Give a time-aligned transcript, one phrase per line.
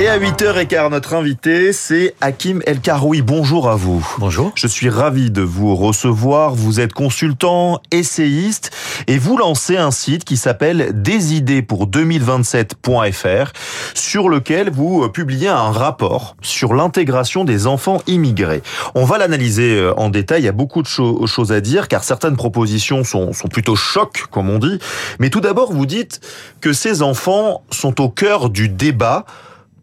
[0.00, 3.20] Et à 8h15, notre invité, c'est Hakim El Karoui.
[3.20, 4.02] Bonjour à vous.
[4.16, 4.50] Bonjour.
[4.54, 6.54] Je suis ravi de vous recevoir.
[6.54, 8.70] Vous êtes consultant, essayiste
[9.08, 13.52] et vous lancez un site qui s'appelle Desidées pour 2027.fr
[13.92, 18.62] sur lequel vous publiez un rapport sur l'intégration des enfants immigrés.
[18.94, 20.40] On va l'analyser euh, en détail.
[20.40, 24.24] Il y a beaucoup de choses à dire car certaines propositions sont, sont plutôt chocs,
[24.30, 24.78] comme on dit.
[25.18, 26.22] Mais tout d'abord, vous dites
[26.62, 29.26] que ces enfants sont au cœur du débat.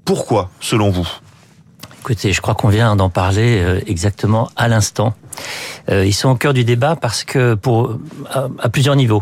[0.07, 1.05] Pourquoi, selon vous?
[1.99, 5.13] Écoutez, je crois qu'on vient d'en parler euh, exactement à l'instant.
[5.89, 7.98] Euh, ils sont au cœur du débat parce que, pour
[8.31, 9.21] à, plusieurs niveaux,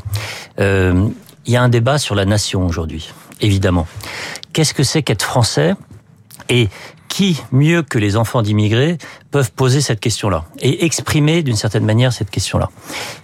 [0.60, 1.10] euh,
[1.48, 3.88] il y a un débat sur la nation aujourd'hui, évidemment.
[4.54, 5.74] Qu'est-ce que c'est qu'être français?
[6.50, 6.70] Et
[7.10, 9.00] qui, mieux que les enfants d'immigrés,
[9.32, 12.70] peuvent poser cette question-là et exprimer d'une certaine manière cette question-là?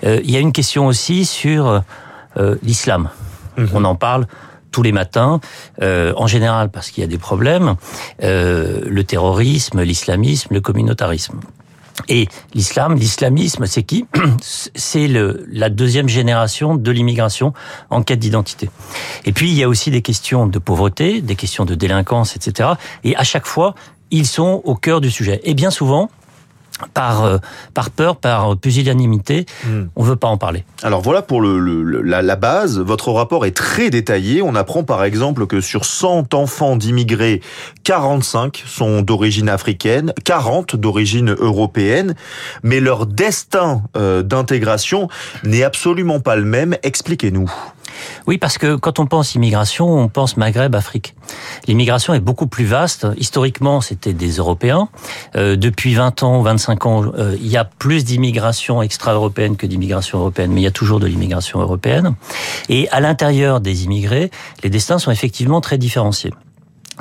[0.01, 1.83] Il y a une question aussi sur
[2.63, 3.11] l'islam.
[3.57, 3.69] Mhm.
[3.75, 4.25] On en parle
[4.71, 5.39] tous les matins,
[5.81, 7.75] euh, en général parce qu'il y a des problèmes,
[8.23, 11.39] euh, le terrorisme, l'islamisme, le communautarisme.
[12.07, 14.05] Et l'islam, l'islamisme, c'est qui
[14.41, 17.53] C'est la deuxième génération de l'immigration
[17.89, 18.69] en quête d'identité.
[19.25, 22.69] Et puis il y a aussi des questions de pauvreté, des questions de délinquance, etc.
[23.03, 23.75] Et à chaque fois,
[24.09, 25.41] ils sont au cœur du sujet.
[25.43, 26.09] Et bien souvent,
[26.89, 27.37] par euh,
[27.73, 29.83] par peur, par pusillanimité, hmm.
[29.95, 30.63] on veut pas en parler.
[30.83, 32.79] Alors voilà pour le, la, la, base.
[32.79, 34.41] Votre rapport est très détaillé.
[34.41, 37.41] On apprend par exemple que sur 100 enfants d'immigrés,
[37.83, 42.15] 45 sont d'origine africaine, 40 d'origine européenne,
[42.63, 45.07] mais leur destin euh, d'intégration
[45.43, 46.75] n'est absolument pas le même.
[46.83, 47.51] Expliquez-nous.
[48.27, 51.15] Oui, parce que quand on pense immigration, on pense Maghreb, Afrique.
[51.67, 53.07] L'immigration est beaucoup plus vaste.
[53.17, 54.89] Historiquement, c'était des Européens.
[55.35, 60.19] Euh, depuis 20 ans, 25 ans, euh, il y a plus d'immigration extra-européenne que d'immigration
[60.19, 62.15] européenne, mais il y a toujours de l'immigration européenne.
[62.69, 64.31] Et à l'intérieur des immigrés,
[64.63, 66.33] les destins sont effectivement très différenciés.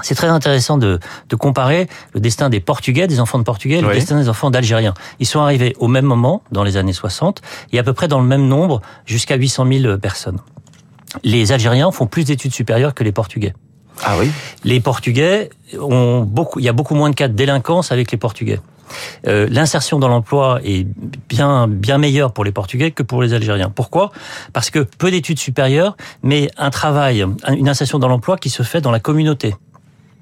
[0.02, 1.00] C'est très intéressant de,
[1.38, 4.94] comparer le destin des Portugais, des enfants de Portugais, et le destin des enfants d'Algériens.
[5.18, 7.42] Ils sont arrivés au même moment, dans les années 60,
[7.72, 10.38] et à peu près dans le même nombre, jusqu'à 800 000 personnes
[11.24, 13.54] les Algériens font plus d'études supérieures que les Portugais.
[14.02, 14.30] Ah oui?
[14.64, 18.18] Les Portugais ont beaucoup, il y a beaucoup moins de cas de délinquance avec les
[18.18, 18.60] Portugais.
[19.26, 20.86] Euh, l'insertion dans l'emploi est
[21.28, 23.70] bien bien meilleure pour les Portugais que pour les Algériens.
[23.70, 24.10] Pourquoi?
[24.52, 28.80] Parce que peu d'études supérieures, mais un travail, une insertion dans l'emploi qui se fait
[28.80, 29.54] dans la communauté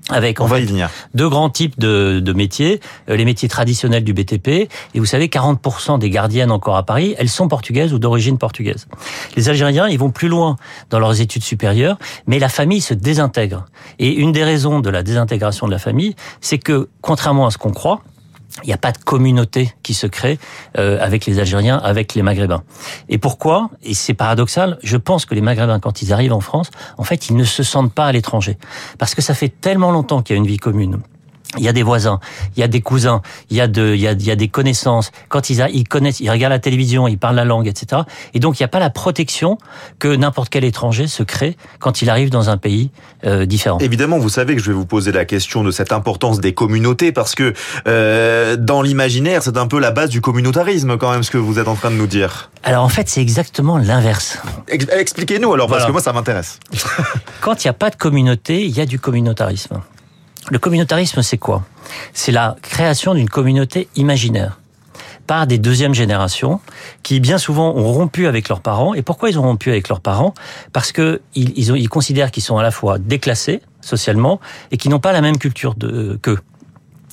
[0.09, 0.91] avec On va y venir.
[1.15, 5.29] deux grands types de, de, métiers, euh, les métiers traditionnels du BTP, et vous savez
[5.29, 8.87] 40% des gardiennes encore à Paris, elles sont portugaises ou d'origine portugaise.
[9.37, 10.57] Les Algériens, ils vont plus loin
[10.91, 13.67] dans leurs études supérieures, mais la famille se désintègre.
[13.99, 17.59] Et une des raisons de la désintégration de la famille, c'est que, contrairement à ce
[17.59, 18.03] qu'on croit,
[18.63, 20.39] il n'y a pas de communauté qui se crée
[20.79, 22.63] euh, avec les Algériens, avec les Maghrébins.
[23.09, 23.71] Et pourquoi?
[23.83, 27.29] Et c'est paradoxal, je pense que les Maghrébins, quand ils arrivent en France, en fait,
[27.29, 28.59] ils ne se sentent pas à l'étranger.
[28.99, 31.01] Parce que ça fait tellement longtemps qu'il y a une vie commune
[31.57, 32.21] il y a des voisins,
[32.57, 34.37] il y a des cousins, il y a de, il y a, il y a
[34.37, 35.11] des connaissances.
[35.29, 38.03] Quand ils, a, ils connaissent, ils regardent la télévision, ils parlent la langue, etc.
[38.35, 39.57] Et donc il n'y a pas la protection
[39.99, 42.91] que n'importe quel étranger se crée quand il arrive dans un pays
[43.25, 43.79] euh, différent.
[43.79, 47.13] Évidemment, vous savez que je vais vous poser la question de cette importance des communautés
[47.13, 47.55] parce que
[47.87, 51.59] euh, dans l'imaginaire, c'est un peu la base du communautarisme quand même ce que vous
[51.59, 52.51] êtes en train de nous dire.
[52.63, 54.39] Alors en fait, c'est exactement l'inverse.
[54.69, 56.61] Expliquez-nous alors parce que moi ça m'intéresse.
[57.41, 59.81] quand il n'y a pas de communauté, il y a du communautarisme.
[60.51, 61.65] Le communautarisme, c'est quoi?
[62.13, 64.59] C'est la création d'une communauté imaginaire
[65.27, 66.59] par des deuxièmes générations
[67.03, 68.95] qui bien souvent ont rompu avec leurs parents.
[68.95, 70.33] Et pourquoi ils ont rompu avec leurs parents?
[70.73, 74.41] Parce que ils, considèrent qu'ils sont à la fois déclassés socialement
[74.71, 75.77] et qui n'ont pas la même culture
[76.23, 76.39] qu'eux.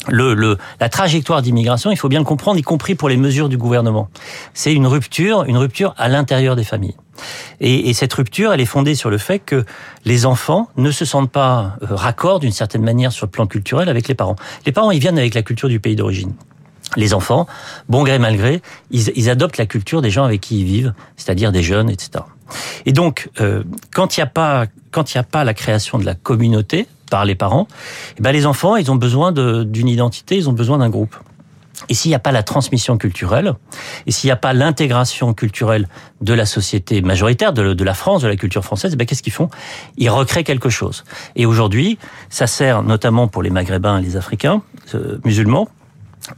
[0.07, 3.49] Le, le, la trajectoire d'immigration, il faut bien le comprendre, y compris pour les mesures
[3.49, 4.09] du gouvernement.
[4.53, 6.95] C'est une rupture, une rupture à l'intérieur des familles.
[7.61, 9.65] Et, cette rupture, elle est fondée sur le fait que
[10.03, 13.89] les enfants ne se sentent pas euh, raccords d'une certaine manière sur le plan culturel
[13.89, 14.35] avec les parents.
[14.65, 16.33] Les parents, ils viennent avec la culture du pays d'origine.
[16.97, 17.47] Les enfants,
[17.89, 18.61] bon gré mal gré,
[18.91, 22.23] ils, adoptent la culture des gens avec qui ils vivent, c'est-à-dire des jeunes, etc.
[22.85, 25.97] Et donc, euh, quand il n'y a pas quand il n'y a pas la création
[25.97, 27.67] de la communauté par les parents,
[28.17, 31.15] eh ben les enfants, ils ont besoin d'une identité, ils ont besoin d'un groupe.
[31.89, 33.53] Et s'il n'y a pas la transmission culturelle,
[34.07, 35.87] et s'il n'y a pas l'intégration culturelle
[36.21, 39.33] de la société majoritaire, de, la France, de la culture française, eh ben qu'est-ce qu'ils
[39.33, 39.49] font?
[39.97, 41.03] Ils recréent quelque chose.
[41.35, 41.97] Et aujourd'hui,
[42.29, 44.61] ça sert notamment pour les Maghrébins et les Africains
[44.93, 45.67] euh, musulmans,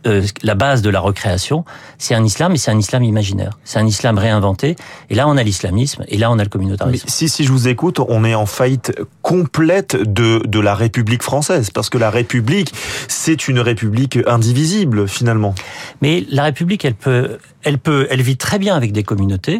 [0.05, 1.65] euh, la base de la recréation,
[1.97, 3.57] c'est un islam, mais c'est un islam imaginaire.
[3.63, 4.75] C'est un islam réinventé.
[5.09, 7.05] Et là, on a l'islamisme, et là, on a le communautarisme.
[7.05, 11.23] Mais si, si je vous écoute, on est en faillite complète de, de la République
[11.23, 12.73] française, parce que la République,
[13.07, 15.53] c'est une République indivisible, finalement.
[16.01, 19.59] Mais la République, elle peut, elle peut, elle vit très bien avec des communautés.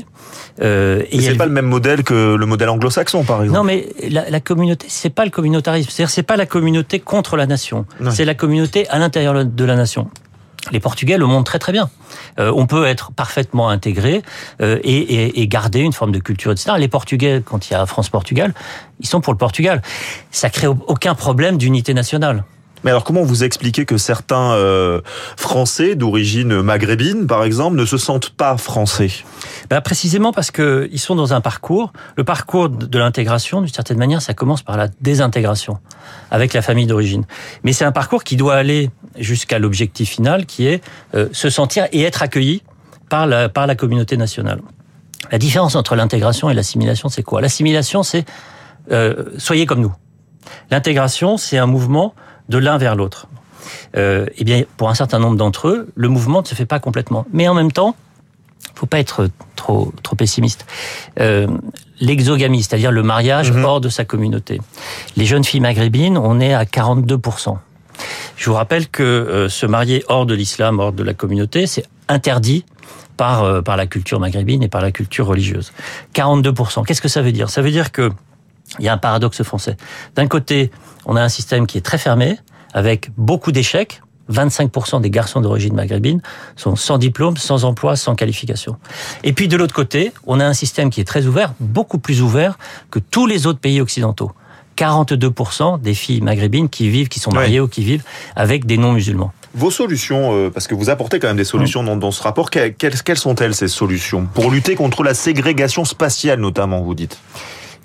[0.61, 3.57] Euh, et c'est pas le même modèle que le modèle anglo-saxon, par exemple.
[3.59, 5.89] Non, mais la, la communauté, c'est pas le communautarisme.
[5.89, 7.85] C'est-à-dire, c'est pas la communauté contre la nation.
[8.11, 10.09] C'est la communauté à l'intérieur de la nation.
[10.71, 11.89] Les Portugais le montrent très très bien.
[12.39, 14.21] Euh, on peut être parfaitement intégré
[14.61, 16.71] euh, et, et, et, garder une forme de culture, etc.
[16.77, 18.53] Les Portugais, quand il y a France-Portugal,
[18.99, 19.81] ils sont pour le Portugal.
[20.31, 22.43] Ça crée aucun problème d'unité nationale.
[22.87, 25.01] Mais alors comment vous expliquez que certains euh,
[25.35, 29.11] Français d'origine maghrébine, par exemple, ne se sentent pas français?
[29.69, 31.91] Ben Précisément parce que ils sont dans un parcours.
[32.15, 35.79] Le parcours de l'intégration, d'une certaine manière, ça commence par la désintégration
[36.31, 37.25] avec la famille d'origine.
[37.65, 40.81] Mais c'est un parcours qui doit aller jusqu'à l'objectif final, qui est
[41.13, 42.63] euh, se sentir et être accueilli
[43.09, 44.61] par la, par la communauté nationale.
[45.29, 47.41] La différence entre l'intégration et l'assimilation, c'est quoi?
[47.41, 48.23] L'assimilation, c'est
[48.93, 49.93] euh, soyez comme nous.
[50.71, 52.13] L'intégration, c'est un mouvement
[52.49, 53.27] de l'un vers l'autre.
[53.95, 56.79] Euh, eh bien, pour un certain nombre d'entre eux, le mouvement ne se fait pas
[56.79, 57.25] complètement.
[57.33, 57.95] Mais en même temps,
[58.77, 60.65] faut pas être trop trop pessimiste.
[61.19, 61.47] Euh,
[61.99, 63.65] L'exogamie, c'est-à-dire le mariage mmh.
[63.65, 64.61] hors de sa communauté.
[65.15, 67.57] Les jeunes filles maghrébines, on est à 42%
[68.35, 71.85] Je vous rappelle que euh, se marier hors de l'islam, hors de la communauté, c'est
[72.07, 72.65] interdit
[73.17, 75.73] par euh, par la culture maghrébine et par la culture religieuse.
[76.13, 77.49] 42% Qu'est-ce que ça veut dire?
[77.49, 78.11] Ça veut dire que
[78.79, 79.77] il y a un paradoxe français.
[80.15, 80.71] D'un côté,
[81.05, 82.37] on a un système qui est très fermé,
[82.73, 84.01] avec beaucoup d'échecs.
[84.31, 86.21] 25% des garçons d'origine maghrébine
[86.57, 88.75] sont sans diplôme, sans emploi, sans qualification.
[89.23, 92.21] Et puis de l'autre côté, on a un système qui est très ouvert, beaucoup plus
[92.21, 92.57] ouvert
[92.91, 94.31] que tous les autres pays occidentaux.
[94.77, 98.03] 42% des filles maghrébines qui vivent, qui sont mariées ou qui vivent
[98.35, 99.31] avec des non-musulmans.
[99.55, 102.51] Vos solutions, euh, parce que vous apportez quand même des solutions dans, dans ce rapport,
[102.51, 104.27] quelles, quelles sont-elles ces solutions?
[104.33, 107.17] Pour lutter contre la ségrégation spatiale notamment, vous dites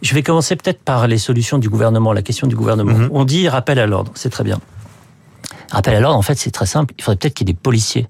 [0.03, 2.93] je vais commencer peut-être par les solutions du gouvernement, la question du gouvernement.
[2.93, 3.09] -hmm.
[3.13, 4.61] On dit rappel à l'ordre, c'est très bien.
[5.71, 6.93] Rappel à l'ordre, en fait, c'est très simple.
[6.99, 8.07] Il faudrait peut-être qu'il y ait des policiers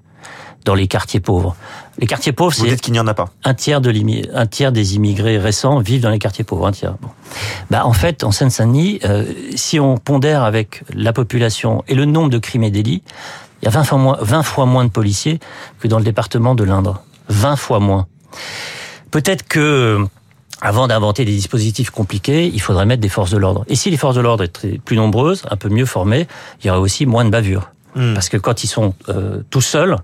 [0.65, 1.55] dans les quartiers pauvres.
[1.99, 3.29] Les quartiers pauvres, c'est qu'il n'y en a pas.
[3.43, 3.93] Un tiers de
[4.33, 6.67] un tiers des immigrés récents vivent dans les quartiers pauvres.
[6.67, 6.95] Un tiers.
[7.01, 7.09] Bon.
[7.69, 9.25] Bah en fait, en Seine-Saint-Denis, euh,
[9.55, 13.03] si on pondère avec la population et le nombre de crimes et délits,
[13.61, 15.39] il y a 20 fois moins, 20 fois moins de policiers
[15.79, 17.03] que dans le département de l'Indre.
[17.29, 18.07] 20 fois moins.
[19.11, 20.05] Peut-être que
[20.63, 23.65] avant d'inventer des dispositifs compliqués, il faudrait mettre des forces de l'ordre.
[23.67, 26.25] Et si les forces de l'ordre étaient plus nombreuses, un peu mieux formées,
[26.61, 27.69] il y aurait aussi moins de bavures.
[27.95, 28.13] Mmh.
[28.13, 29.97] Parce que quand ils sont euh, tout seuls,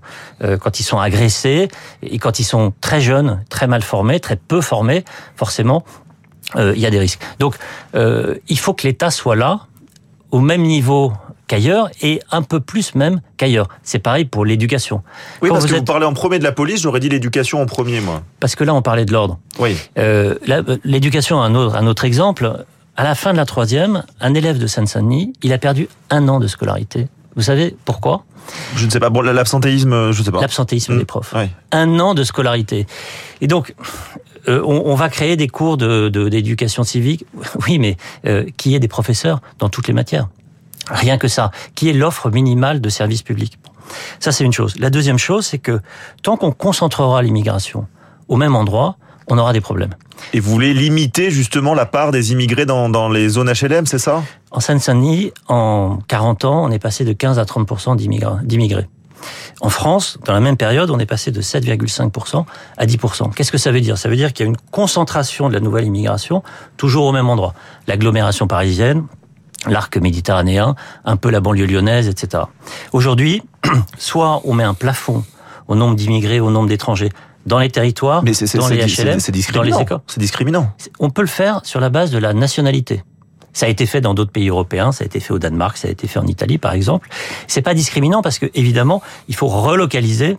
[0.44, 1.68] euh, quand ils sont agressés,
[2.02, 5.04] et quand ils sont très jeunes, très mal formés, très peu formés,
[5.34, 5.82] forcément,
[6.56, 7.20] euh, il y a des risques.
[7.38, 7.56] Donc,
[7.94, 9.60] euh, il faut que l'État soit là,
[10.30, 11.12] au même niveau
[11.50, 13.68] qu'ailleurs et un peu plus même qu'ailleurs.
[13.82, 15.02] C'est pareil pour l'éducation.
[15.42, 15.80] Oui, Quand parce vous que êtes...
[15.80, 18.22] vous parlez en premier de la police, j'aurais dit l'éducation en premier, moi.
[18.38, 19.40] Parce que là, on parlait de l'ordre.
[19.58, 19.76] Oui.
[19.98, 20.36] Euh,
[20.84, 22.64] l'éducation, un autre, un autre exemple.
[22.96, 26.38] À la fin de la troisième, un élève de Seine-Saint-Denis, il a perdu un an
[26.38, 27.08] de scolarité.
[27.34, 28.24] Vous savez pourquoi?
[28.76, 29.10] Je ne sais pas.
[29.10, 30.40] Bon, l'absentéisme, je ne sais pas.
[30.40, 30.98] L'absentéisme Mmh.
[30.98, 31.34] des profs.
[31.36, 31.48] Oui.
[31.72, 32.86] Un an de scolarité.
[33.40, 33.74] Et donc,
[34.48, 37.26] euh, on, on, va créer des cours d'éducation de, de, civique.
[37.66, 40.28] Oui, mais euh, qui est des professeurs dans toutes les matières.
[40.90, 41.50] Rien que ça.
[41.74, 43.58] Qui est l'offre minimale de services publics.
[44.18, 44.78] Ça, c'est une chose.
[44.78, 45.80] La deuxième chose, c'est que
[46.22, 47.86] tant qu'on concentrera l'immigration
[48.28, 48.96] au même endroit,
[49.28, 49.94] on aura des problèmes.
[50.32, 53.98] Et vous voulez limiter justement la part des immigrés dans, dans les zones HLM, c'est
[53.98, 54.22] ça?
[54.50, 57.96] En Seine-Saint-Denis, en 40 ans, on est passé de 15 à 30%
[58.44, 58.88] d'immigrés.
[59.60, 62.44] En France, dans la même période, on est passé de 7,5%
[62.76, 63.34] à 10%.
[63.34, 63.98] Qu'est-ce que ça veut dire?
[63.98, 66.42] Ça veut dire qu'il y a une concentration de la nouvelle immigration
[66.76, 67.54] toujours au même endroit.
[67.86, 69.04] L'agglomération parisienne,
[69.66, 70.74] l'arc méditerranéen,
[71.04, 72.44] un peu la banlieue lyonnaise, etc.
[72.92, 73.42] Aujourd'hui,
[73.98, 75.24] soit on met un plafond
[75.68, 77.10] au nombre d'immigrés, au nombre d'étrangers
[77.46, 79.18] dans les territoires, Mais dans les HLM,
[79.54, 80.00] dans les écoles.
[80.06, 80.72] C'est discriminant.
[80.98, 83.02] On peut le faire sur la base de la nationalité.
[83.52, 85.88] Ça a été fait dans d'autres pays européens, ça a été fait au Danemark, ça
[85.88, 87.08] a été fait en Italie par exemple.
[87.48, 90.38] C'est pas discriminant parce que évidemment, il faut relocaliser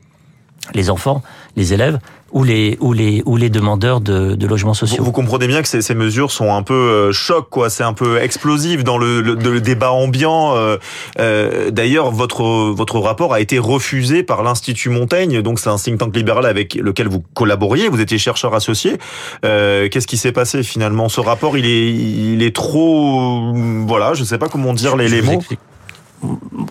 [0.73, 1.21] les enfants,
[1.55, 1.99] les élèves
[2.31, 4.97] ou les ou les ou les demandeurs de, de logements sociaux.
[4.99, 7.69] Vous, vous, comprenez bien que ces, ces mesures sont un peu euh, choc, quoi.
[7.69, 10.55] C'est un peu explosif dans le, le, le débat ambiant.
[10.55, 10.77] Euh,
[11.19, 15.99] euh, D'ailleurs, votre votre rapport a été refusé par l'Institut Montaigne, donc c'est un think
[15.99, 17.89] tank libéral avec lequel vous collaboriez.
[17.89, 18.97] Vous étiez chercheur associé.
[19.45, 21.09] Euh, Qu'est-ce qui s'est passé finalement?
[21.09, 23.53] Ce rapport, il est il est trop,
[23.87, 25.33] voilà, je sais pas comment dire les, les mots.
[25.33, 25.59] Explique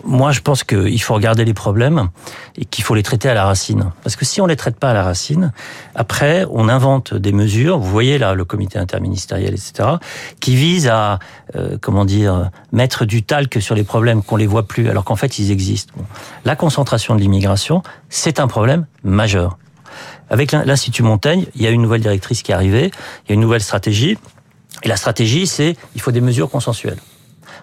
[0.03, 2.09] moi, je pense qu'il faut regarder les problèmes
[2.57, 3.91] et qu'il faut les traiter à la racine.
[4.03, 5.51] Parce que si on les traite pas à la racine,
[5.95, 7.77] après, on invente des mesures.
[7.77, 9.89] Vous voyez là, le comité interministériel, etc.,
[10.39, 11.19] qui visent à,
[11.55, 15.15] euh, comment dire, mettre du talc sur les problèmes qu'on les voit plus, alors qu'en
[15.15, 15.93] fait, ils existent.
[16.45, 19.57] La concentration de l'immigration, c'est un problème majeur.
[20.29, 22.91] Avec l'Institut Montaigne, il y a une nouvelle directrice qui est arrivée,
[23.25, 24.17] il y a une nouvelle stratégie.
[24.83, 26.99] Et la stratégie, c'est il faut des mesures consensuelles.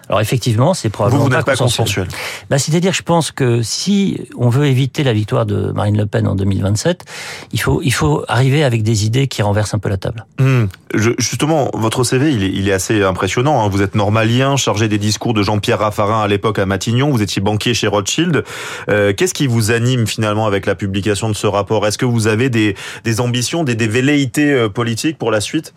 [0.09, 2.07] Alors effectivement, c'est probablement vous, vous n'êtes pas, consensuel.
[2.49, 6.27] Bah, c'est-à-dire, je pense que si on veut éviter la victoire de Marine Le Pen
[6.27, 7.05] en 2027,
[7.53, 10.25] il faut il faut arriver avec des idées qui renversent un peu la table.
[10.39, 10.65] Hmm.
[10.95, 13.63] Je, justement, votre CV, il est, il est assez impressionnant.
[13.63, 13.69] Hein.
[13.69, 17.11] Vous êtes normalien, chargé des discours de Jean-Pierre Raffarin à l'époque à Matignon.
[17.11, 18.43] Vous étiez banquier chez Rothschild.
[18.89, 21.85] Euh, Qu'est-ce qui vous anime finalement avec la publication de ce rapport?
[21.85, 25.73] Est-ce que vous avez des, des ambitions, des, des velléités euh, politiques pour la suite?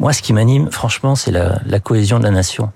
[0.00, 2.72] Moi, ce qui m'anime, franchement, c'est la, la, cohésion de la nation.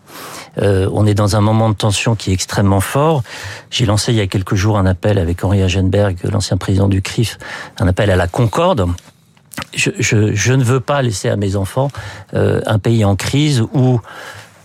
[0.58, 3.22] Euh, on est dans un moment de tension qui est extrêmement fort.
[3.70, 7.02] J'ai lancé il y a quelques jours un appel avec Henri Agenberg, l'ancien président du
[7.02, 7.38] CRIF,
[7.80, 8.87] un appel à la concorde.
[9.75, 11.90] Je, je, je ne veux pas laisser à mes enfants
[12.34, 14.00] euh, un pays en crise où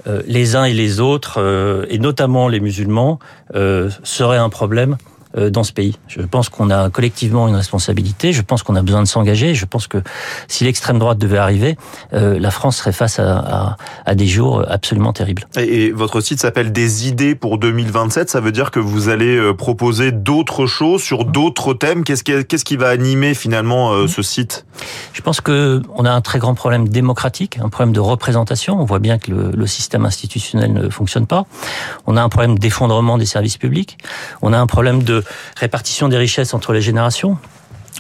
[0.08, 3.20] euh, les uns et les autres, euh, et notamment les musulmans,
[3.56, 4.98] euh, seraient un problème
[5.36, 5.98] dans ce pays.
[6.08, 8.34] Je pense qu'on a collectivement une responsabilité.
[8.34, 9.56] Je pense qu'on a besoin de s'engager.
[9.56, 9.98] Je pense que
[10.48, 11.78] si l'extrême droite devait arriver,
[12.14, 15.48] euh, la France serait face à, à, à, des jours absolument terribles.
[15.58, 18.30] Et, et votre site s'appelle Des idées pour 2027.
[18.30, 22.04] Ça veut dire que vous allez euh, proposer d'autres choses sur d'autres thèmes.
[22.04, 24.66] Qu'est-ce qui, qu'est-ce qui va animer finalement euh, ce site?
[25.14, 28.80] Je pense que on a un très grand problème démocratique, un problème de représentation.
[28.80, 31.46] On voit bien que le, le système institutionnel ne fonctionne pas.
[32.08, 33.98] On a un problème d'effondrement des services publics.
[34.42, 35.23] On a un problème de
[35.56, 37.38] répartition des richesses entre les générations.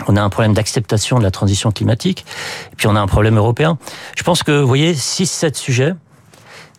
[0.07, 2.25] On a un problème d'acceptation de la transition climatique.
[2.71, 3.77] Et puis on a un problème européen.
[4.15, 5.93] Je pense que, vous voyez, 6-7 sujets.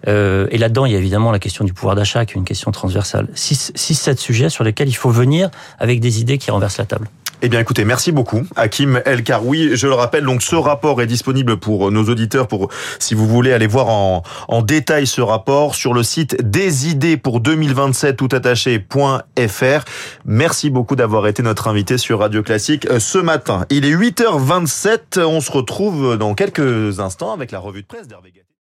[0.06, 2.44] Euh, et là-dedans, il y a évidemment la question du pouvoir d'achat, qui est une
[2.44, 3.28] question transversale.
[3.34, 7.08] 6-7 sujets sur lesquels il faut venir avec des idées qui renversent la table.
[7.46, 9.76] Eh bien, écoutez, merci beaucoup, Hakim El Karoui.
[9.76, 13.52] Je le rappelle, donc ce rapport est disponible pour nos auditeurs, pour si vous voulez
[13.52, 19.84] aller voir en, en détail ce rapport sur le site des idées pour 2027 toutattaché.fr.
[20.24, 23.66] Merci beaucoup d'avoir été notre invité sur Radio Classique euh, ce matin.
[23.68, 25.20] Il est 8h27.
[25.20, 28.32] On se retrouve dans quelques instants avec la revue de presse d'Hervé